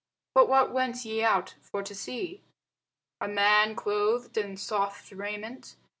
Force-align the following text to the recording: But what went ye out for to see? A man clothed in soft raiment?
But 0.33 0.49
what 0.49 0.71
went 0.73 1.05
ye 1.05 1.21
out 1.23 1.53
for 1.61 1.83
to 1.83 1.93
see? 1.93 2.41
A 3.19 3.27
man 3.27 3.75
clothed 3.75 4.35
in 4.35 4.57
soft 4.57 5.11
raiment? 5.11 5.75